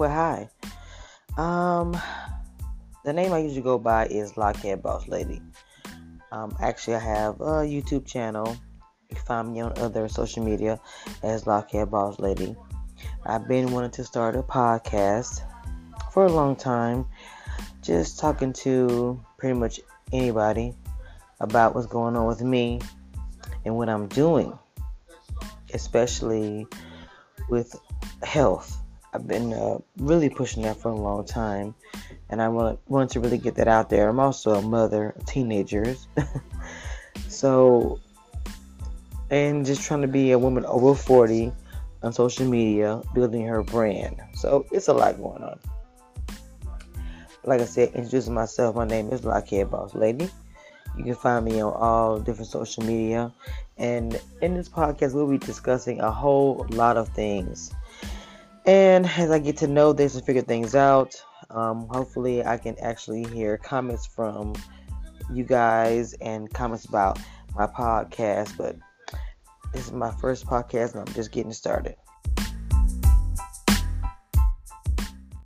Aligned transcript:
Well, 0.00 0.08
hi. 0.08 0.48
Um, 1.36 1.94
the 3.04 3.12
name 3.12 3.34
I 3.34 3.40
usually 3.40 3.60
go 3.60 3.78
by 3.78 4.06
is 4.06 4.32
Lockhead 4.32 4.80
Boss 4.80 5.06
Lady. 5.08 5.42
Um, 6.32 6.56
actually, 6.58 6.94
I 6.94 7.00
have 7.00 7.34
a 7.42 7.68
YouTube 7.68 8.06
channel. 8.06 8.56
You 9.10 9.16
can 9.16 9.26
find 9.26 9.52
me 9.52 9.60
on 9.60 9.76
other 9.76 10.08
social 10.08 10.42
media 10.42 10.80
as 11.22 11.44
Lockhead 11.44 11.90
Boss 11.90 12.18
Lady. 12.18 12.56
I've 13.26 13.46
been 13.46 13.72
wanting 13.72 13.90
to 13.90 14.04
start 14.04 14.36
a 14.36 14.42
podcast 14.42 15.42
for 16.14 16.24
a 16.24 16.32
long 16.32 16.56
time, 16.56 17.04
just 17.82 18.18
talking 18.18 18.54
to 18.54 19.22
pretty 19.36 19.58
much 19.58 19.80
anybody 20.14 20.72
about 21.40 21.74
what's 21.74 21.86
going 21.86 22.16
on 22.16 22.26
with 22.26 22.40
me 22.40 22.80
and 23.66 23.76
what 23.76 23.90
I'm 23.90 24.08
doing, 24.08 24.58
especially 25.74 26.66
with 27.50 27.78
health. 28.22 28.80
I've 29.12 29.26
been 29.26 29.52
uh, 29.52 29.78
really 29.96 30.28
pushing 30.28 30.62
that 30.62 30.76
for 30.76 30.90
a 30.90 30.94
long 30.94 31.24
time, 31.24 31.74
and 32.28 32.40
I 32.40 32.48
want 32.48 32.78
want 32.86 33.10
to 33.12 33.20
really 33.20 33.38
get 33.38 33.56
that 33.56 33.68
out 33.68 33.90
there. 33.90 34.08
I'm 34.08 34.20
also 34.20 34.54
a 34.54 34.62
mother 34.62 35.14
of 35.16 35.26
teenagers, 35.26 36.06
so 37.28 38.00
and 39.30 39.64
just 39.64 39.82
trying 39.82 40.02
to 40.02 40.08
be 40.08 40.32
a 40.32 40.38
woman 40.38 40.64
over 40.66 40.94
40 40.94 41.52
on 42.02 42.12
social 42.12 42.46
media, 42.46 43.02
building 43.14 43.46
her 43.46 43.62
brand. 43.62 44.20
So 44.34 44.66
it's 44.72 44.88
a 44.88 44.92
lot 44.92 45.16
going 45.18 45.42
on. 45.42 45.58
Like 47.44 47.60
I 47.60 47.64
said, 47.64 47.92
introducing 47.94 48.34
myself, 48.34 48.76
my 48.76 48.86
name 48.86 49.10
is 49.10 49.22
Lockhead 49.22 49.70
Boss 49.70 49.94
Lady. 49.94 50.28
You 50.96 51.04
can 51.04 51.14
find 51.14 51.44
me 51.44 51.60
on 51.60 51.72
all 51.72 52.18
different 52.18 52.50
social 52.50 52.84
media. 52.84 53.32
And 53.78 54.20
in 54.42 54.54
this 54.54 54.68
podcast, 54.68 55.14
we'll 55.14 55.30
be 55.30 55.38
discussing 55.38 56.00
a 56.00 56.10
whole 56.10 56.66
lot 56.70 56.96
of 56.96 57.08
things. 57.10 57.72
And 58.66 59.06
as 59.06 59.30
I 59.30 59.38
get 59.38 59.56
to 59.58 59.66
know 59.66 59.92
this 59.92 60.14
and 60.14 60.24
figure 60.24 60.42
things 60.42 60.74
out, 60.74 61.22
um, 61.50 61.88
hopefully 61.88 62.44
I 62.44 62.58
can 62.58 62.78
actually 62.80 63.24
hear 63.24 63.56
comments 63.56 64.06
from 64.06 64.54
you 65.32 65.44
guys 65.44 66.12
and 66.14 66.52
comments 66.52 66.84
about 66.84 67.18
my 67.54 67.66
podcast. 67.66 68.56
But 68.56 68.76
this 69.72 69.86
is 69.86 69.92
my 69.92 70.10
first 70.10 70.46
podcast 70.46 70.92
and 70.92 71.08
I'm 71.08 71.14
just 71.14 71.32
getting 71.32 71.52
started. 71.52 71.96